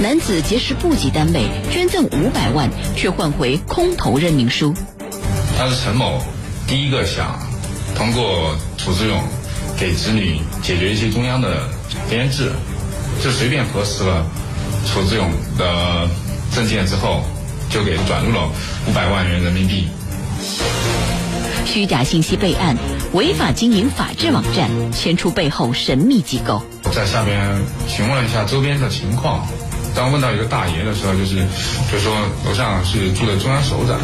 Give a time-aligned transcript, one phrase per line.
[0.00, 1.42] 男子结识部级单位
[1.72, 4.72] 捐赠五百万，却换回空头任命书。
[5.56, 6.22] 他是陈某
[6.68, 7.36] 第一个想
[7.96, 9.20] 通过楚志勇
[9.76, 11.68] 给子女解决一些中央的
[12.08, 12.52] 编制，
[13.20, 14.24] 就随便核实了
[14.86, 16.08] 楚志勇的
[16.54, 17.24] 证件之后，
[17.68, 18.48] 就给转入了
[18.88, 19.88] 五百万元人民币。
[21.66, 22.76] 虚假信息备案，
[23.14, 26.62] 违法经营法制网站，牵出背后神秘机构。
[26.92, 29.46] 在下边询问了一下周边的情况，
[29.94, 31.36] 当问到一个大爷的时候，就是
[31.90, 32.14] 就说
[32.46, 33.98] 楼上是住的中央首长。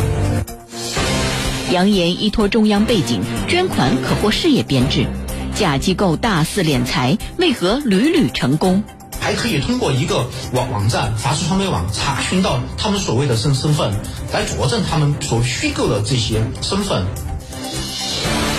[1.70, 5.06] 扬言依托中央背景捐款可获事业编制，
[5.54, 8.82] 假机构大肆敛财，为何屡屡成功？
[9.20, 13.92] 还可以通过一个网网站法式传媒网查询到他们所谓的身身份，
[14.32, 17.06] 来佐证他们所虚构的这些身份。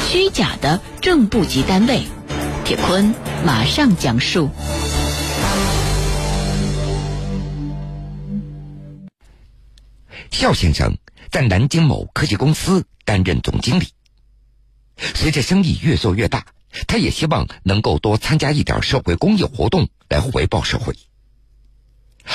[0.10, 2.02] 虚假的正部级单位，
[2.64, 3.14] 铁坤
[3.46, 4.50] 马上讲述。
[10.38, 10.98] 肖先生
[11.32, 13.88] 在南京某科技公司担任总经理。
[14.98, 16.46] 随着生意越做越大，
[16.88, 20.94] 他也希望能够多参加一点社会公益活动来回报社会。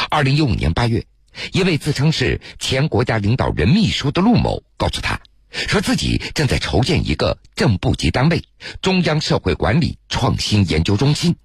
[0.09, 1.05] 二零一五年八月，
[1.53, 5.21] 一位自称是前国家领导人秘书的陆某告诉他。
[5.51, 8.43] 说自己正在筹建一个正部级单位——
[8.81, 11.37] 中央社会管理创新研究中心。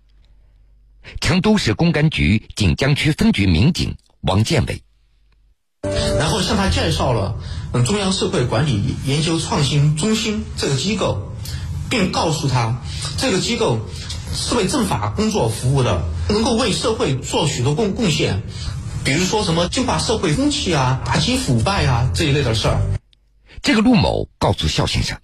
[1.19, 4.81] 成都市公安局锦江区分局民警王建伟，
[6.17, 7.35] 然后向他介绍了
[7.73, 11.33] 嗯中央社会管理研究创新中心这个机构，
[11.89, 12.81] 并告诉他
[13.17, 13.79] 这个机构
[14.33, 18.41] 是为政法工作服务的，能够为社会做许多贡贡献，
[19.03, 22.81] 比如说什么净化社会风气啊、打击腐败啊这一类的事儿。
[23.61, 25.17] 这个陆某告诉肖先生，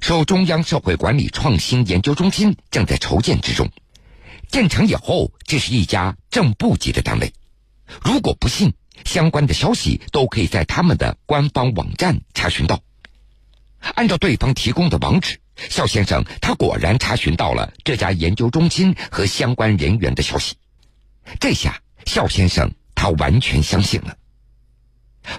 [0.00, 3.70] 说中央社会管理创新研究中心正在筹建之中，
[4.50, 7.32] 建成以后，这是一家正部级的单位。
[8.02, 8.72] 如果不信，
[9.04, 12.80] 相关的消息都可以在他们的官方网站查询到。
[13.94, 20.56] 按照对方提供的网址，肖先生他果然查询到了这家研究中心和相关人员的消息。
[21.38, 24.16] 这下，肖先生他完全相信了。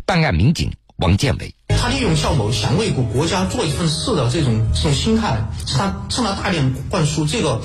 [0.05, 1.53] 办案民警王建伟。
[1.69, 5.41] 他利用肖某想为国国家做一份事的这种这种心态，
[5.75, 7.61] 他向他大量灌输这个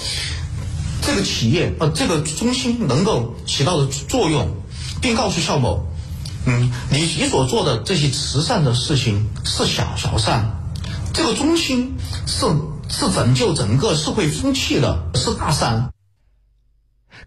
[1.03, 4.54] 这个企业呃这个中心能够起到的作用，
[5.00, 5.86] 并告诉肖某，
[6.46, 10.50] 嗯，你你所做的这些慈善的事情是小小善，
[11.12, 11.94] 这个中心
[12.26, 12.46] 是
[12.88, 15.90] 是拯救整个社会风气的，是大善。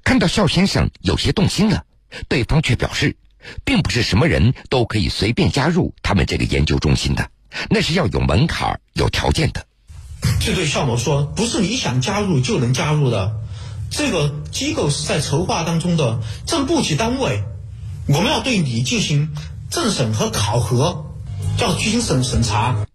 [0.04, 1.84] 看到肖先生有些动心了，
[2.28, 3.16] 对方却表示。
[3.64, 7.32] 并不是什么人都可以随便加入他们这个研究中心的，
[7.70, 9.66] 那是要有门槛、有条件的。
[10.42, 13.34] 就对肖某说：“不是你想加入就能加入的，
[13.90, 17.46] 这个机构是在筹划当中的正部级单位，
[18.12, 19.30] 我们要对你进行
[19.70, 21.14] 政审和考核，
[21.60, 22.88] 叫进行审审查。”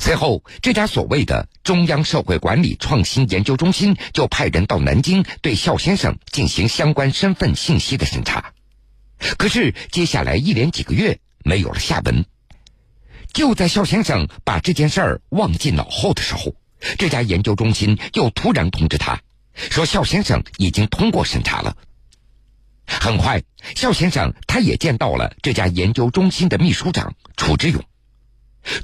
[0.00, 8.52] 随后，这家所谓的中央社会管理创新研究中心就派人到南京对肖先生进行相关身份信息的审查。
[9.38, 12.24] 可是，接下来一连几个月没有了下文。
[13.32, 16.56] 就在肖先生把这件事儿忘记脑后的时候，
[16.98, 19.20] 这家研究中心又突然通知他，
[19.54, 21.76] 说肖先生已经通过审查了。
[22.86, 23.42] 很快，
[23.74, 27.82] 肖先生他也见到了这家研究中心的秘书长楚志勇。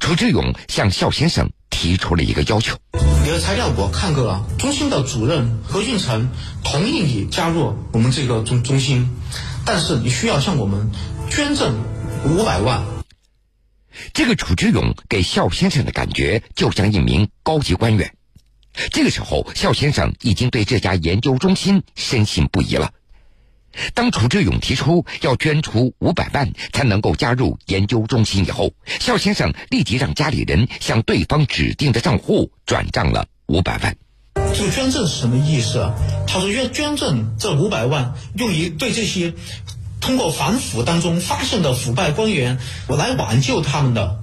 [0.01, 2.77] 楚志勇向肖先生提出了一个要求：
[3.25, 6.31] 你的材料我看过了，中心的主任何俊成
[6.65, 9.09] 同意你加入我们这个中中心。
[9.65, 10.91] 但是你需要向我们
[11.31, 11.79] 捐赠
[12.25, 12.83] 五百万。
[14.15, 18.15] 这个楚志勇给肖先生的感觉就像一名高级官员。
[18.91, 22.93] 这个时候，肖先生已经对这家研究中心深信不疑了。
[23.95, 33.97] 当楚志勇提出要捐出五百万才能够加入研究中心以后，肖先生立即让家里人向对方指定的账户转账了五百万。
[34.55, 35.91] 这个捐赠是什么意思？
[36.27, 39.35] 他说要捐赠这五百万用于对这些
[40.01, 44.21] 通过反腐当中发现的腐败官员，我来挽救他们的。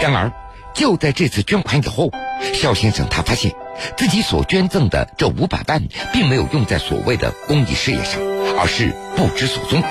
[0.00, 0.32] 然而，
[0.74, 2.10] 就在这次捐款以后，
[2.54, 3.52] 肖先生他发现
[3.96, 5.82] 自己所捐赠的这五百万
[6.12, 8.20] 并没有用在所谓的公益事业上，
[8.58, 9.82] 而是不知所踪。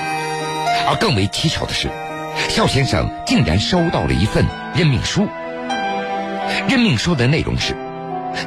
[0.88, 1.88] 而更为蹊跷的是，
[2.48, 5.28] 肖先生竟然收到了一份任命书。
[6.68, 7.76] 任命书的内容是。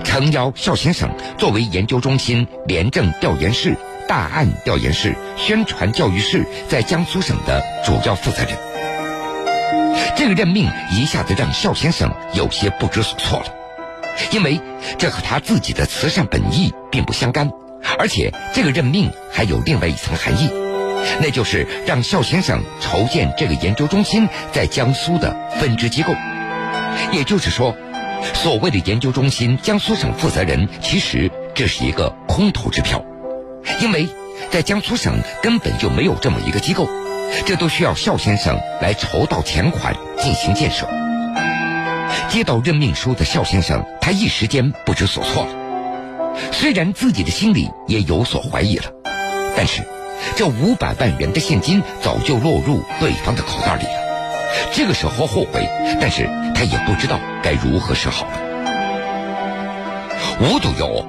[0.04, 3.78] 诚邀肖先生作为研究中心廉政调研室、
[4.08, 8.58] 大案调研室、宣传教育室在江苏省的主要负责人。
[10.16, 13.46] 这个任命一下子让肖先生有些不知所措了，
[14.32, 14.60] 因为
[14.98, 17.52] 这和他自己的慈善本意并不相干，
[18.00, 20.50] 而且这个任命还有另外一层含义，
[21.22, 26.14] 那就是让邵先生筹建这个研究中心在江苏的分支机构。
[27.12, 27.76] 也就是说，
[28.34, 33.04] 所谓的研究中心江苏省负责人，其实这是一个空头支票，
[33.82, 34.08] 因为
[34.50, 36.88] 在江苏省根本就没有这么一个机构，
[37.46, 40.88] 这都需要邵先生来筹到钱款进行建设。
[42.36, 46.34] 接到任命书的邵先生，他一时间不知所措了。
[46.52, 48.92] 虽然自己的心里也有所怀疑了，
[49.56, 49.82] 但是
[50.36, 54.70] 这五百万元的现金早就落入对方的口袋里了。
[54.74, 55.66] 这个时候后悔，
[56.02, 58.28] 但是他也不知道该如何是好。
[60.42, 61.06] 无独有偶，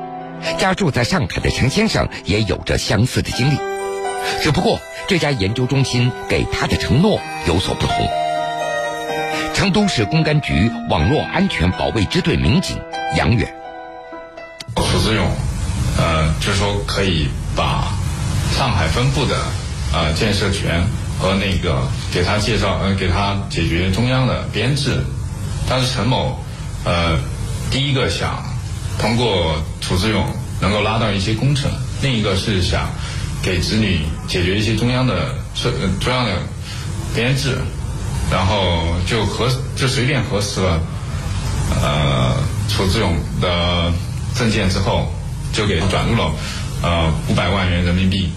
[0.57, 3.59] 家住在上海的陈先生也有着相似的经历，
[4.41, 4.79] 只不过
[5.09, 7.19] 这家研究中心给他的承诺
[7.49, 8.26] 有所不同。
[9.57, 12.77] 成都市公安局网络安全保卫支队民警
[13.17, 13.49] 杨远。
[14.77, 15.27] 楚志勇，
[15.97, 17.27] 呃，就说可以
[17.57, 17.91] 把
[18.55, 19.35] 上海分部的
[19.95, 20.85] 呃建设权
[21.19, 25.03] 和那个给他介绍，呃，给他解决中央的编制。
[25.67, 26.39] 但是陈某，
[26.85, 27.19] 呃，
[27.71, 28.45] 第一个想
[28.99, 30.23] 通过楚志勇
[30.61, 31.71] 能够拉到一些工程，
[32.03, 32.91] 另一个是想
[33.43, 36.43] 给子女解决一些中央的设中央的
[37.15, 37.57] 编制，
[38.31, 40.81] 然后就核就随便核实了，
[41.83, 42.37] 呃，
[42.69, 43.93] 楚志勇的。
[44.37, 45.11] 证件之后，
[45.55, 46.31] 就给转入了
[46.83, 48.31] 呃五百万元人民币。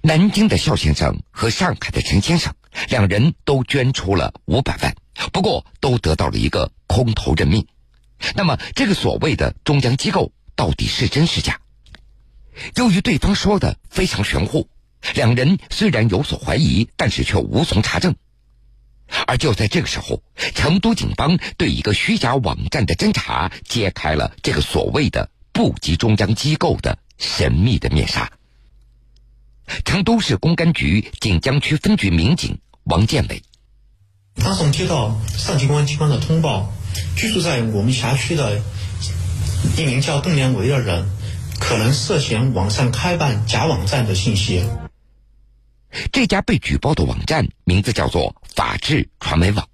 [0.00, 2.54] 南京的肖先生和上海的陈先生
[2.88, 4.94] 两人都捐出了五百万，
[5.34, 7.66] 不过都得到了一个空头任命。
[8.34, 11.60] 那么，这个所谓的中央机构到底是真是假？
[12.76, 14.66] 由于对方说的非常玄乎，
[15.12, 18.14] 两人虽然有所怀疑，但是却无从查证。
[19.26, 20.22] 而就在这个时候，
[20.54, 28.30] 成都警方对一个虚假网站的侦查，揭开了这个所谓的部级中央机构的神秘的面纱。
[29.84, 33.42] 成都市公安局锦江区分局民警王建伟，
[34.36, 36.72] 他从接到上级公安机关的通报，
[37.16, 38.60] 居住在我们辖区的
[39.76, 41.08] 一名叫邓连维的人，
[41.60, 44.64] 可能涉嫌网上开办假网站的信息。
[46.12, 49.68] 这家被举报的网站名字叫做“法治传媒网”。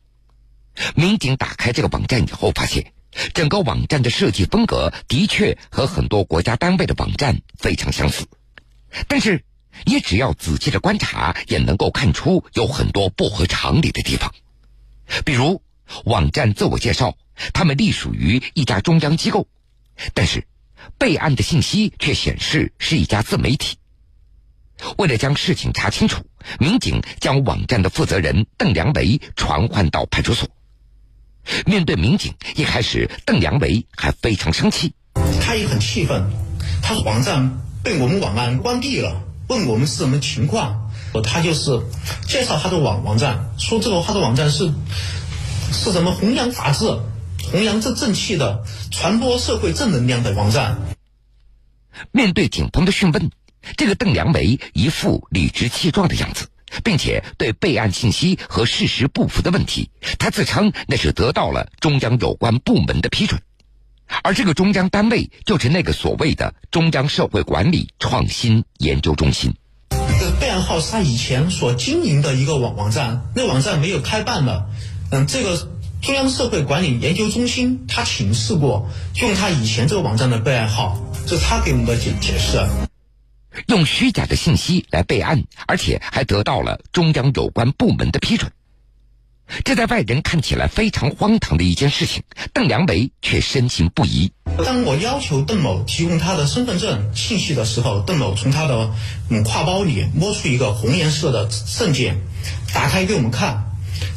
[0.94, 2.92] 民警打开这个网站以后，发现
[3.32, 8.26] 整个网站的设计风格的确和很多国家单位的网站非常相似，
[9.08, 9.42] 但是
[9.84, 14.34] 你只要仔细的观察，也能够看出有很多不合常理的地方。
[15.24, 15.62] 比如，
[16.04, 17.16] 网站自我介绍，
[17.54, 19.48] 他们隶属于一家中央机构，
[20.12, 20.46] 但是
[20.98, 23.78] 备案的信息却显示是一家自媒体。
[24.98, 26.24] 为了将事情查清楚，
[26.58, 30.48] 民警将网站的负责人邓良维传唤到派出所。
[31.64, 34.92] 面对民警，一开始邓良维还非常生气，
[35.40, 36.30] 他也很气愤。
[36.82, 40.90] 他说网站被我们网安关闭了，问我们是什么情况。
[41.24, 41.80] 他就是
[42.28, 44.70] 介绍他的网网站，说这个他的网站是
[45.72, 46.84] 是什么弘扬法治、
[47.50, 50.78] 弘扬正正气的、传播社会正能量的网站。
[52.12, 53.30] 面对警方的讯问。
[53.76, 56.48] 这个邓良维一副理直气壮的样子，
[56.84, 63.40] 并且对备案信息和事实不符的问题，他自称那是得到了中央有关部门的批准，
[64.22, 69.54] 而这个中央单位就是那个所谓的中央社会管理创新研究中心。
[70.18, 74.66] 这个备案号是他以前所经营的一个网网站，那网站没有开办了。
[75.10, 75.68] 嗯，这个
[76.02, 78.88] 中央社会管理研究中心他请示过，
[79.20, 82.58] 用他以前这个网站的备案号，这是他给我们的解解释。
[83.66, 88.52] 用虚假的信息来备案，而且还得到了中央有关部门的批准，
[89.64, 92.22] 这在外人看起来非常荒唐的一件事情，
[92.52, 94.30] 邓良维却深信不疑。
[94.64, 98.94] 当我要求邓某提供他的身份证信息的时候，邓某从他的
[99.28, 101.48] 嗯挎包里摸出一个红颜色的
[101.78, 102.20] 证件，
[102.72, 103.64] 打开给我们看，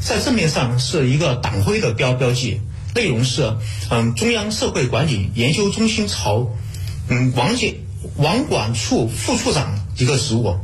[0.01, 2.61] 在正面上是一个党徽的标标记，
[2.95, 3.55] 内容是
[3.89, 6.49] 嗯中央社会管理研究中心朝
[7.09, 7.75] 嗯王姐。
[8.17, 10.57] 网管处副处长一个职务，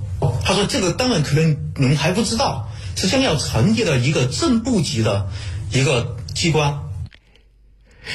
[0.44, 5.30] 他说这个当然可能你们还不知道，是将要成立的一个正部级的
[5.72, 6.80] 一个机关。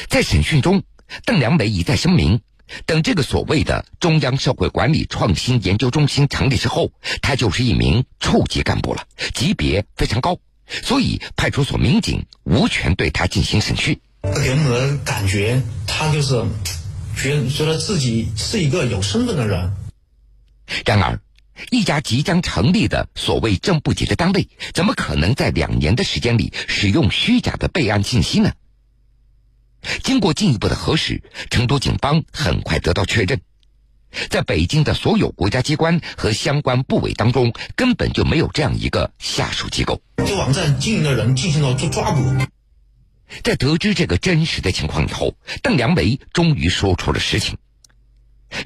[0.08, 0.82] 在审讯中，
[1.26, 2.40] 邓良维一再声明，
[2.86, 10.38] 等这个所谓的中央社会管理创新研究中心成立之后，他就是一名处级干部了，级别非常高，
[10.82, 14.00] 所以派出所民警无权对他进行审讯。
[14.22, 16.42] 给我们的感觉，他就是。
[17.16, 19.72] 觉觉得自己是一个有身份的人。
[20.84, 21.20] 然而，
[21.70, 28.52] 一家即将成立的所谓正部级的单位，怎么可能在两年的时间里使用虚假的备案信息呢？
[30.02, 33.40] 经过进一步的核实，成都警方很快得到确认，
[34.28, 40.00] 在北京的所有国家机关和相关部委当中，根本就没有这样一个下属机构。
[40.16, 42.20] 对网站经营的人进行了抓抓捕。
[43.42, 47.56] 在得知这个真实的情况以后，邓良维终于说出了实情。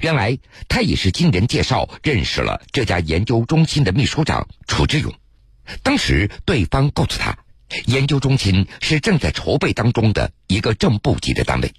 [0.01, 5.13] 原来他也是经人介绍认识了这家研究中心的秘书长楚志勇。
[5.83, 7.37] 当时对方告诉他，
[7.85, 11.71] 研究中心是正在筹备当中的一个正部级的单位。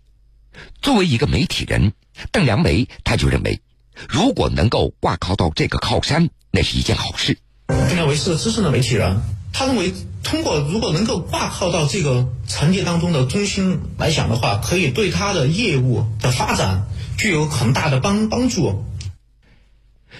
[0.80, 1.92] 作为一个媒体人，
[2.30, 3.60] 邓良维他就认为，
[4.08, 7.36] 如果能够挂靠到这个靠山，那是一件好事。
[7.66, 9.20] 邓良维是资深的媒体人，
[9.58, 16.86] 他认为通过如果能够挂靠到这个成绩当中的中心来讲的话，可以对他的业务的发展
[17.16, 18.84] 具有很大的帮帮助。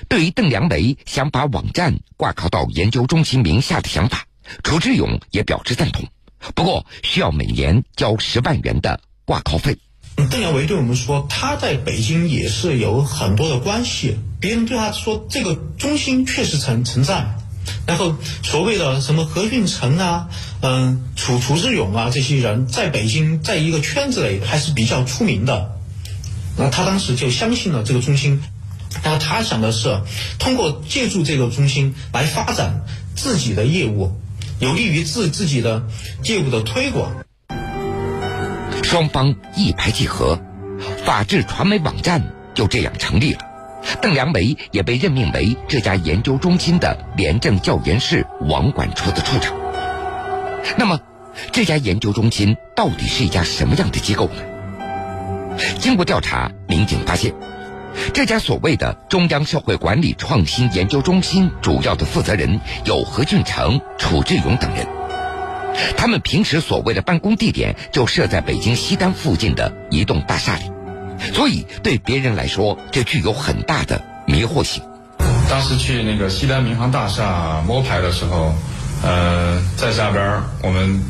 [0.09, 4.25] 对于邓良维想把网站挂靠到研究中心名下的想法，
[4.62, 6.07] 楚志勇也表示赞同，
[6.55, 9.76] 不过需要每年交十万元的挂靠费。
[10.31, 17.37] 邓良维对我们说，他在北京也是有很多的关系，别人对他说这个中心确实存存在。
[17.87, 20.28] 然后所谓的什么何运成啊，
[20.61, 25.73] 嗯，楚楚志勇啊，这些人在北京在一个圈子里还是比较出名的。
[26.56, 28.42] 那他当时就相信了这个中心，
[29.02, 30.00] 然后他想的是
[30.38, 32.82] 通过借助这个中心来发展
[33.14, 34.18] 自己的业务，
[34.58, 35.85] 有利于自自己的
[36.25, 37.12] 业务的推广。
[38.82, 40.40] 双方一拍即合，
[41.04, 43.40] 法治传媒网站就这样成立了。
[44.00, 49.55] 邓良维也被任命为这家研究中心的廉政教研室网管处的处长。
[50.76, 51.00] 那么，
[51.52, 54.43] 这家研究中心到底是一家什么样的机构呢？
[55.78, 57.33] 经过调查，民警发现，
[58.12, 64.87] 这家所谓的中央社会管理创新研究中心主要的负责人有何俊成、楚志勇等人。
[65.97, 70.71] 他们平时所谓的办公地点就设在北京西单附近的一栋大厦里，
[71.32, 74.82] 所以对别人来说，这具有很大的迷惑性。
[75.49, 78.54] 当时去那个西单民航大厦摸排的时候，
[79.02, 81.00] 呃，在下边我们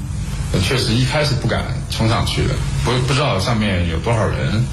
[0.62, 4.64] 确实一开始不敢冲上去的，不不知道上面有多少人，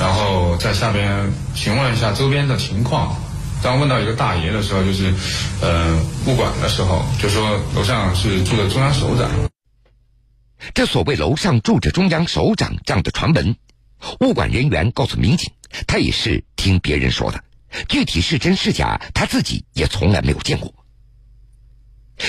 [0.00, 3.16] 然后在下边询问一下周边的情况。
[3.62, 5.12] 当问到一个大爷的时候，就是，
[5.62, 9.30] 呃，物管的时候，就说楼上是住着中央首长。
[10.74, 13.56] 这所谓楼上住着中央首长这样的传闻，
[14.20, 15.50] 物管人员告诉民警，
[15.86, 17.44] 他也是听别人说的，
[17.88, 20.74] 具体是真是假，他自己也从来没有见过。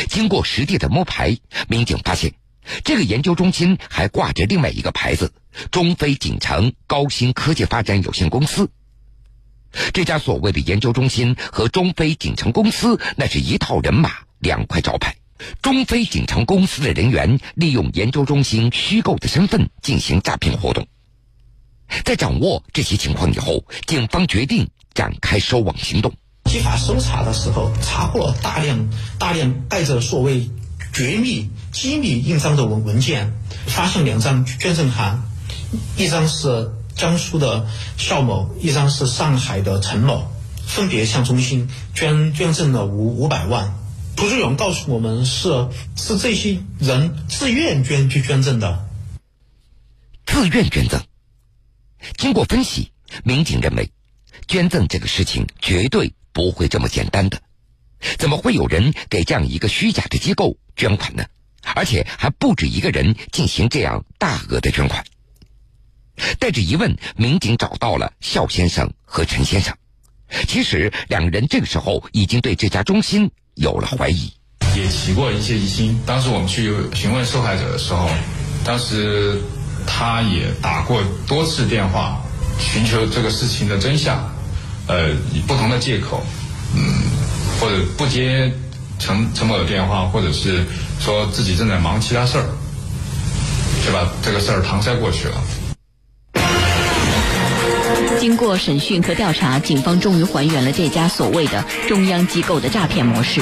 [0.10, 2.34] 经过实地的摸排，民警发现，
[2.84, 5.34] 这个研究中心还挂着另外一个牌子——
[5.72, 8.70] 中非锦城高新科技发展有限公司。
[9.94, 15.16] 这家所谓的研究中心和中非锦城公司那是一套人马，两块招牌。
[15.62, 20.88] 中非锦城公司的人员利用研究中心虚构的身份进行诈骗活动。
[22.04, 26.14] 在掌握这些情况以后，警方决定展开收网行动。
[26.52, 28.90] 依法搜查的时候，查获了大量
[29.20, 30.50] 大量带着所谓
[30.94, 33.34] 绝密、机密印章的文文件，
[33.66, 35.24] 发现两张捐赠函，
[35.96, 36.72] 一张是。
[36.98, 40.32] 江苏的邵某，一张是上海的陈某，
[40.66, 43.72] 分别向中心捐捐赠了五五百万。
[44.16, 48.84] 涂志勇告诉我们，是是这些人自愿捐去捐赠的。
[50.26, 51.00] 自愿捐赠。
[52.18, 52.92] 经过分析，
[53.24, 53.90] 民警认为，
[54.48, 57.42] 捐赠这个事情绝对不会这么简单的。
[58.18, 61.26] 怎么会有人给这样一个虚假的机构捐款呢？
[61.76, 65.04] 而且还不止一个人进行这样大额的捐款。
[66.40, 69.76] 带着疑问，民警找到了肖先生和陈先生。
[70.48, 74.32] 其实两人这个时候已经对这家中心有了怀疑，
[74.76, 76.00] 也起过一些疑心。
[76.06, 78.10] 当时我们去询问受害者的时候，
[78.64, 79.42] 当时
[79.88, 82.22] 他也打过多次电话，
[82.60, 84.20] 寻求这个事情的真相。
[84.88, 86.24] 呃，以不同的借口，
[86.76, 86.82] 嗯，
[87.60, 88.52] 或者不接
[89.00, 90.64] 陈陈某的电话，或者是
[91.00, 92.46] 说自己正在忙其他事儿，
[93.86, 95.36] 就把这个事儿搪塞过去了。
[98.20, 103.42] 经过审讯和调查，警方终于还原了这家所谓的中央机构的诈骗模式。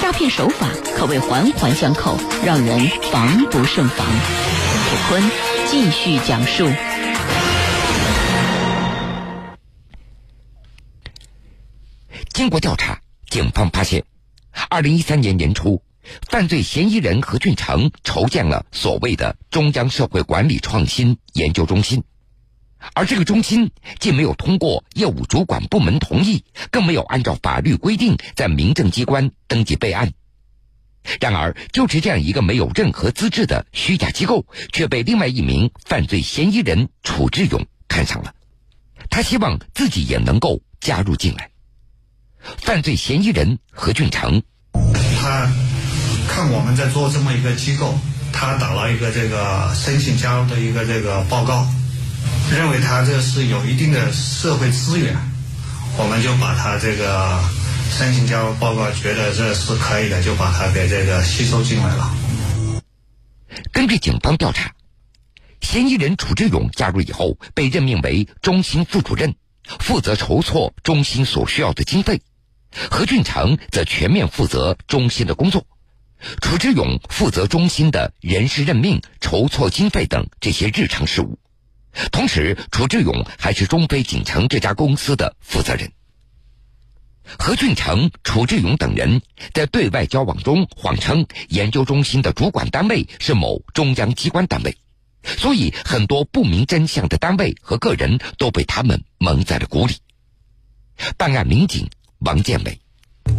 [0.00, 4.06] 诈骗手法可谓环环相扣，让人防不胜防。
[4.88, 5.22] 铁坤
[5.70, 6.66] 继续讲述。
[12.32, 12.98] 经过调查，
[13.28, 14.02] 警方发现，
[14.70, 15.82] 二零一三年年初，
[16.30, 22.02] 犯罪嫌疑人何俊成筹建了所谓的中央社会管理创新研究中心。
[22.94, 30.12] 而这个中心既没有通过业务主管部门同意，更没有按照法律规定在民政机关登记备案。
[31.20, 38.34] 然而，就是这样一个没有任何资质的虚假机构，却被另外一名犯罪嫌疑人楚志勇看上了。
[39.08, 39.22] 他。
[39.28, 41.50] 希望自己也能够加入进来。
[42.56, 44.42] 犯罪嫌疑人何俊成，
[45.20, 45.52] 他
[46.26, 47.98] 看我们在做这么一个机构，
[48.32, 51.68] 他打了一个这个申请加入的一个这个报告，
[52.50, 55.14] 认为他这是有一定的社会资源，
[55.98, 57.38] 我们就把他这个
[57.90, 62.14] 申请加入报告，觉得这是可以的，就把他给这个吸收进来了。
[63.72, 64.72] 根据警方调查，
[65.60, 69.34] 嫌疑人楚志勇加入以后，被任命为中心副主任，
[69.80, 72.22] 负责筹措中心所需要的经费。
[72.90, 75.66] 何俊成则全面负责中心的工作，
[76.40, 81.38] 楚志勇负责中心的人事任命、筹措经费等这些日常事务。
[82.12, 85.90] 同时，楚志勇还是中飞锦城这家公司的负责人。
[87.38, 89.20] 何俊成、楚志勇等人
[89.52, 94.76] 在对外交往中谎称研究中心的主管单位是某中央机关单位，
[95.24, 99.94] 所以很多不明真相的单位和个人都被他们蒙在了鼓里。
[101.16, 101.88] 办案民警。
[102.22, 102.80] 王建伟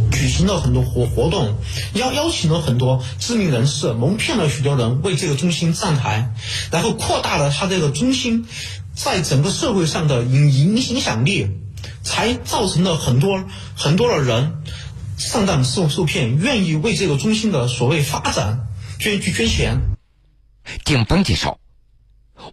[0.10, 1.58] 举行了很多活活动，
[1.96, 6.32] 邀邀请了很多知名人士，蒙骗了许多人为这个中心站台，
[6.72, 8.48] 然后扩大了他这个中心
[8.96, 11.50] 在整个社会上的影影影响力，
[12.10, 14.64] 才造成了很多很多的人
[15.16, 18.68] 上当受受骗，愿意为这个中心的所谓发展
[19.00, 19.78] 捐去捐钱。
[20.84, 21.60] 警方介绍。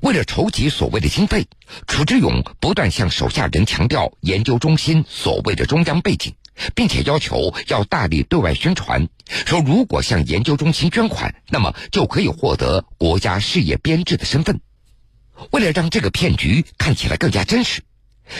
[0.02, 1.46] 为了筹集所谓的经费，
[1.86, 6.34] 楚志勇不断向手下人强调研究中心所谓的中央背景，
[6.75, 9.08] 并且要求要大力对外宣传，
[9.46, 14.60] 说如果向研究中心捐款，那么就可以获得国家事业编制的身份。
[15.50, 17.80] 为了让这个骗局看起来更加真实，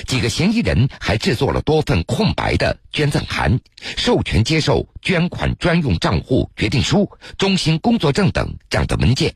[0.07, 3.61] 几个嫌疑人还制作了多份空白的捐赠函、
[3.97, 9.35] 授权接受捐款专用账户决定书、中心工作证等这样的文件。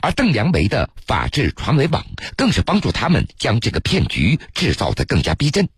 [0.00, 2.04] 而邓良梅的法治传媒网
[2.36, 5.68] 更是帮助他们将这个骗局制造得更加逼真。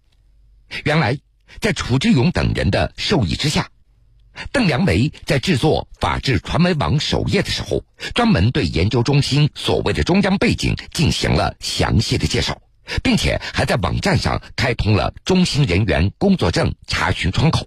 [0.85, 1.18] 原来，
[1.61, 3.68] 在楚志勇等人的授意之下，
[4.52, 7.84] 邓良梅在制作法治传媒网首页的时候，
[8.15, 12.60] 专门对研究中心所谓的中央背景进行了详细的介绍，
[13.02, 17.66] 并且还在网站上开通了中心人员工作证查询窗口。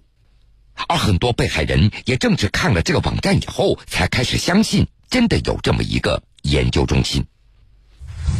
[0.88, 6.22] 而很多被害人也正是看了这个网站以后，才开始相信真的有这么一个。
[6.42, 7.26] 研究中心，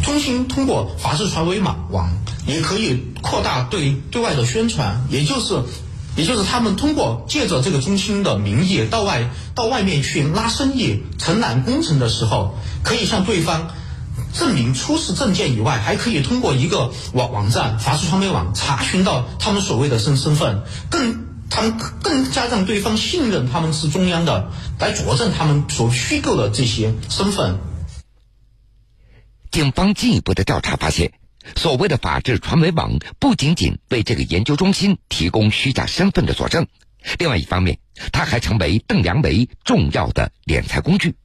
[0.04, 5.64] 中心通过法治传媒网网也可以扩大对对外的宣传，也就是，
[6.16, 13.74] 也就是他们通过借着这个中心的名义到外到外面去拉生意、承揽工程的时候，可以向对方
[14.38, 27.58] 证明出示证件以外，还可以通过一个网网站法治传媒网查询到他们所谓的身身份，更他们更加让对方信任他们是中央的，来佐证他们所虚构的这些身份。
[29.50, 31.14] 警方进一步的调查发现，
[31.56, 36.68] 所谓的法治传媒网不仅仅为这个研究中心提供虚假身份的佐证，
[37.18, 37.80] 另外一方面，
[38.12, 41.16] 它还成为邓良梅重要的敛财工具。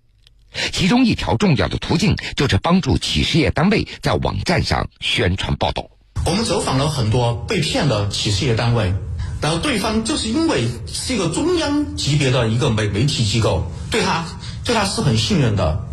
[0.72, 5.90] 其中一条重要的途径就是帮助企事业单位在网站上宣传报道。
[6.26, 8.94] 我们走访了很多被骗的企事业单位，
[9.42, 14.26] 然后对方就是因为是一个中央级别的一个媒媒体机构，对他
[14.64, 15.86] 对他是很信任的。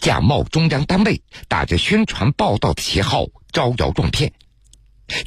[0.00, 4.32] 假冒中央单位，打着宣传报道的旗号招摇撞骗。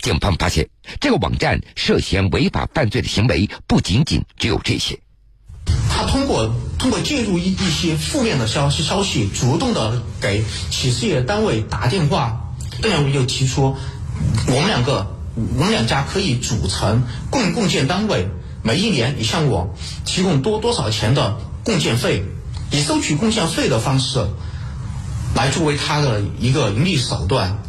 [0.01, 4.99] 警方发现，这个网站涉嫌违法犯罪的行为不仅仅只有这些。
[6.01, 12.41] 他通过通过介入一一些负面的消息消息，主动的给企事业单位打电话。
[12.81, 13.75] 邓阳伟就提出，
[14.47, 18.27] 我们两个我们两家可以组成共共建单位，
[18.63, 22.23] 每一年你向我提供多多少钱的共建费。
[22.71, 24.25] 以收取共建费的方式
[25.35, 27.61] 来作为他的一个盈利手段。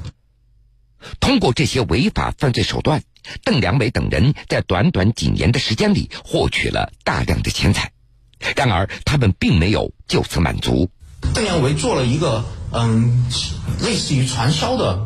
[1.21, 3.03] 通过这些违法犯罪手段，
[3.45, 7.92] 邓良伟等人在短短几年的时间里获取了大量的钱财。
[8.57, 10.89] 然而，他们并没有就此满足。
[11.35, 13.25] 邓良伟做了一个嗯，
[13.81, 14.99] 类似于传销的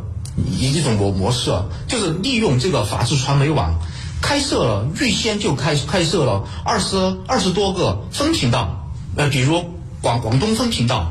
[0.58, 1.50] 一一种模模式，
[1.88, 3.74] 就是利用这个法制传媒网，
[4.20, 6.96] 开设了预先就开开设了二十
[7.26, 9.64] 二十多个分频道，呃，比如。
[10.02, 11.10] 广广东分频道，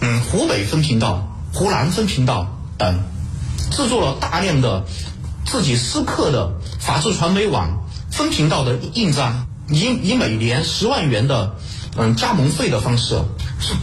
[0.00, 3.02] 嗯，湖北分频道、湖南分频道等，
[3.70, 4.84] 制作了大量的
[5.46, 11.56] 自己私刻的法制传媒网分频道的印章，以以每年十万元的
[11.96, 13.22] 嗯加盟费的方式，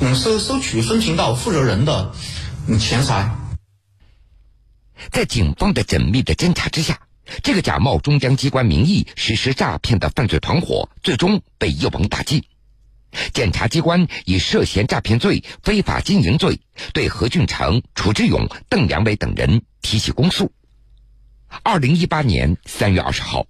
[0.01, 2.11] 嗯收收取分频道负责人的
[2.67, 3.35] 嗯钱财。
[5.11, 6.99] 在警方的缜密的侦查之下，
[7.43, 12.43] 这个假冒中央机关名义实施诈骗的犯罪团伙最终被一网打尽。
[13.33, 16.59] 检察机关以涉嫌诈骗罪、非法经营罪
[16.93, 20.51] 对何俊成、楚志勇、邓良伟等人提起公诉。
[21.63, 23.45] 二零一八年三月二十号，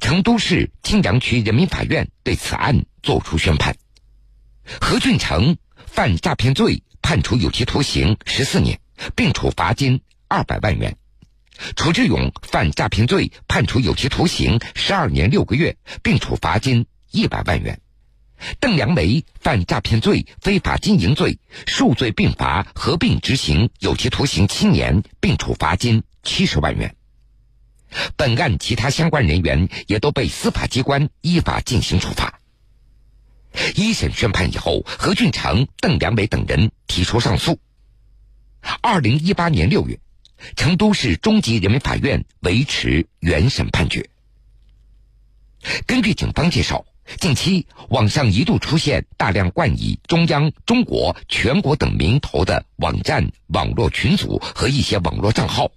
[0.00, 3.76] 成都市青羊区人民法院对此案作出宣判：
[4.80, 8.80] 何俊成犯诈骗罪，判处有期徒刑十四年，
[9.14, 10.92] 并处罚金二百万元；
[11.76, 17.80] 楚志勇犯诈骗罪，判处有期徒刑十二年六个月，并处罚金一百万元。
[18.60, 26.94] 邓良梅犯诈骗罪、非法经营罪，数罪并罚，合并执行有期徒刑七年，并处罚金七十万元。
[28.16, 32.40] 本案其他相关人员也都被司法机关依法进行处罚。
[33.74, 37.58] 一审宣判以后，何俊成、邓良伟等人提出上诉。
[38.80, 39.98] 二零一八年六月，
[40.56, 44.08] 成都市中级人民法院维持原审判决。
[45.86, 46.84] 根据警方介绍。
[47.18, 55.70] 近期，网上一度出现大量冠以中央、中国、全国等名头的网站、网络群组和一些网络账号，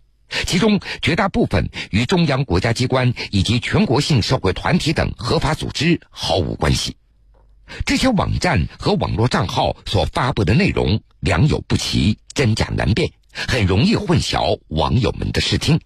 [0.45, 6.95] 其中绝大部分与中央国家机关以及全国性社会团体等合法组织毫无关系。
[7.85, 15.79] 这些网站和网络账号所发布的内容良莠不齐、真假难辨，很容易混淆网友们的视听。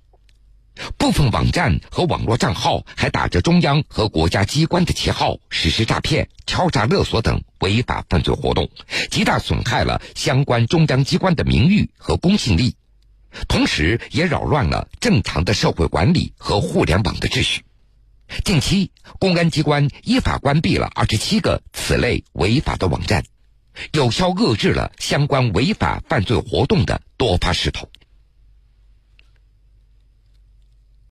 [0.97, 8.69] 部分网站和网络账号还打着中央和国家机关的旗号实施诈骗、敲诈勒索等违法犯罪活动，
[9.09, 12.75] 极大损害了相关中央机关的名誉和公信力，
[13.47, 17.63] 同时也扰乱了正常的社会管理和互联网的秩序。
[18.43, 23.23] 近期，公安机关依法关闭了二十七个此类违法的网站，
[23.93, 27.89] 有效遏制了相关违法犯罪活动的多发势头。